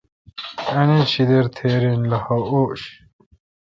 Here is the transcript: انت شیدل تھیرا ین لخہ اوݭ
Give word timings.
انت 0.77 0.97
شیدل 1.11 1.45
تھیرا 1.55 1.89
ین 1.93 2.01
لخہ 2.11 2.37
اوݭ 2.51 2.79